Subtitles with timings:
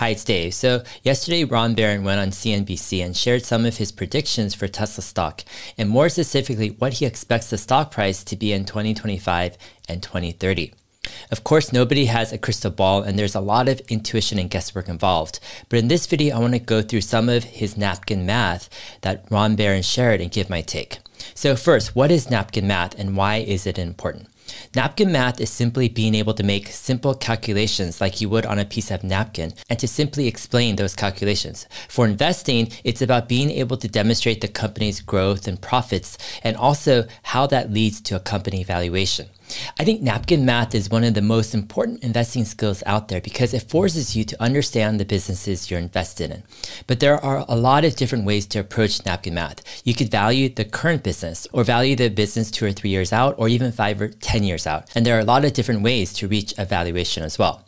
[0.00, 0.54] Hi, it's Dave.
[0.54, 5.02] So, yesterday, Ron Baron went on CNBC and shared some of his predictions for Tesla
[5.02, 5.44] stock,
[5.76, 9.58] and more specifically, what he expects the stock price to be in 2025
[9.90, 10.72] and 2030.
[11.30, 14.88] Of course, nobody has a crystal ball, and there's a lot of intuition and guesswork
[14.88, 15.38] involved.
[15.68, 18.70] But in this video, I want to go through some of his napkin math
[19.02, 21.00] that Ron Baron shared and give my take.
[21.34, 24.28] So, first, what is napkin math and why is it important?
[24.74, 28.64] Napkin math is simply being able to make simple calculations like you would on a
[28.64, 31.66] piece of napkin and to simply explain those calculations.
[31.88, 37.06] For investing, it's about being able to demonstrate the company's growth and profits and also
[37.24, 39.28] how that leads to a company valuation.
[39.78, 43.54] I think napkin math is one of the most important investing skills out there because
[43.54, 46.42] it forces you to understand the businesses you're invested in.
[46.86, 49.82] But there are a lot of different ways to approach napkin math.
[49.84, 53.34] You could value the current business or value the business two or three years out
[53.38, 54.88] or even five or 10 years out.
[54.94, 57.64] And there are a lot of different ways to reach a valuation as well.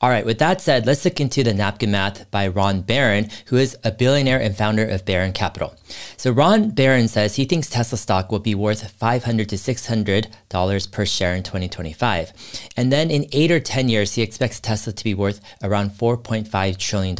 [0.00, 3.56] All right, with that said, let's look into the napkin math by Ron Baron, who
[3.56, 5.74] is a billionaire and founder of Baron Capital.
[6.16, 11.06] So Ron Baron says he thinks Tesla stock will be worth $500 to $600 per
[11.06, 12.32] share in 2025.
[12.76, 16.78] And then in eight or 10 years, he expects Tesla to be worth around $4.5
[16.78, 17.16] trillion.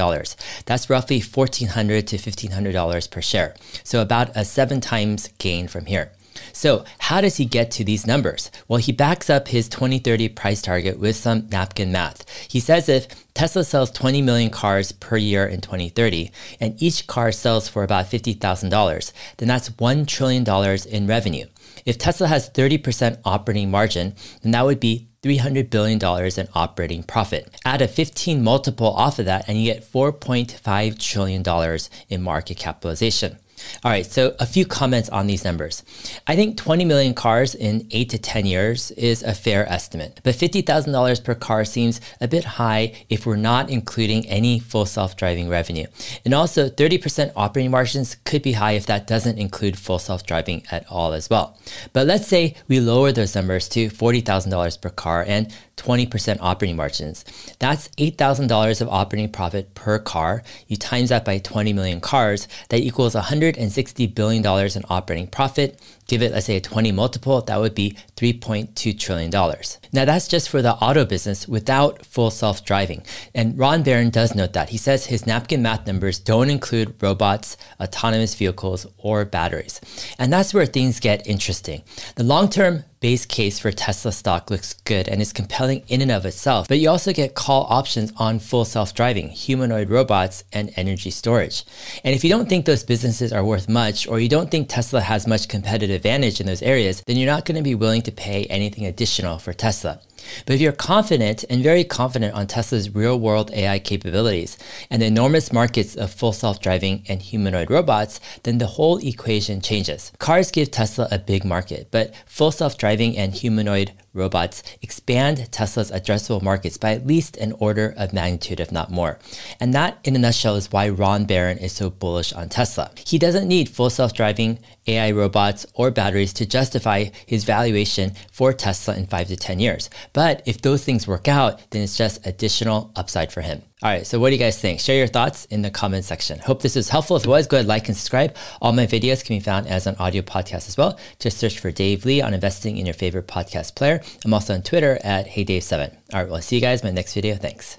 [0.66, 3.54] That's roughly $1,400 to $1,500 per share.
[3.82, 6.12] So about a seven times gain from here.
[6.54, 8.50] So, how does he get to these numbers?
[8.68, 12.24] Well, he backs up his 2030 price target with some napkin math.
[12.48, 17.32] He says if Tesla sells 20 million cars per year in 2030, and each car
[17.32, 21.46] sells for about $50,000, then that's $1 trillion in revenue.
[21.84, 25.98] If Tesla has 30% operating margin, then that would be $300 billion
[26.38, 27.48] in operating profit.
[27.64, 33.38] Add a 15 multiple off of that, and you get $4.5 trillion in market capitalization.
[33.84, 35.82] All right, so a few comments on these numbers.
[36.26, 40.34] I think 20 million cars in 8 to 10 years is a fair estimate, but
[40.34, 45.48] $50,000 per car seems a bit high if we're not including any full self driving
[45.48, 45.86] revenue.
[46.24, 50.62] And also, 30% operating margins could be high if that doesn't include full self driving
[50.70, 51.58] at all as well.
[51.92, 57.24] But let's say we lower those numbers to $40,000 per car and 20% operating margins.
[57.58, 60.42] That's $8,000 of operating profit per car.
[60.68, 66.22] You times that by 20 million cars, that equals $160 billion in operating profit give
[66.22, 69.30] it, let's say, a 20 multiple, that would be $3.2 trillion.
[69.30, 73.04] Now, that's just for the auto business without full self driving.
[73.34, 74.70] And Ron Baron does note that.
[74.70, 79.80] He says his napkin math numbers don't include robots, autonomous vehicles, or batteries.
[80.18, 81.82] And that's where things get interesting.
[82.16, 86.10] The long term base case for Tesla stock looks good and is compelling in and
[86.10, 90.72] of itself, but you also get call options on full self driving, humanoid robots, and
[90.76, 91.66] energy storage.
[92.02, 95.02] And if you don't think those businesses are worth much, or you don't think Tesla
[95.02, 98.10] has much competitive advantage in those areas, then you're not going to be willing to
[98.10, 100.00] pay anything additional for Tesla.
[100.46, 104.56] But if you're confident and very confident on Tesla's real world AI capabilities
[104.90, 109.60] and the enormous markets of full self driving and humanoid robots, then the whole equation
[109.60, 110.12] changes.
[110.18, 115.90] Cars give Tesla a big market, but full self driving and humanoid robots expand Tesla's
[115.90, 119.18] addressable markets by at least an order of magnitude, if not more.
[119.60, 122.90] And that, in a nutshell, is why Ron Baron is so bullish on Tesla.
[123.04, 128.52] He doesn't need full self driving, AI robots, or batteries to justify his valuation for
[128.52, 129.90] Tesla in five to 10 years.
[130.12, 133.62] But if those things work out, then it's just additional upside for him.
[133.84, 134.80] All right, so what do you guys think?
[134.80, 136.38] Share your thoughts in the comment section.
[136.38, 137.16] Hope this was helpful.
[137.16, 138.34] If it was, go ahead, like and subscribe.
[138.62, 140.98] All my videos can be found as an audio podcast as well.
[141.18, 144.00] Just search for Dave Lee on investing in your favorite podcast player.
[144.24, 145.94] I'm also on Twitter at HeyDave7.
[146.14, 147.34] All right, well, see you guys in my next video.
[147.34, 147.78] Thanks.